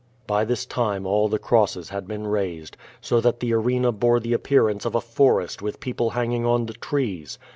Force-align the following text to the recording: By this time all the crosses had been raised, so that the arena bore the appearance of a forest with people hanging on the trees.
By 0.25 0.45
this 0.45 0.65
time 0.65 1.05
all 1.05 1.27
the 1.27 1.37
crosses 1.37 1.89
had 1.89 2.07
been 2.07 2.25
raised, 2.25 2.75
so 3.01 3.21
that 3.21 3.39
the 3.39 3.53
arena 3.53 3.91
bore 3.91 4.19
the 4.19 4.33
appearance 4.33 4.83
of 4.83 4.95
a 4.95 4.99
forest 4.99 5.61
with 5.61 5.79
people 5.79 6.09
hanging 6.09 6.43
on 6.43 6.65
the 6.65 6.73
trees. 6.73 7.37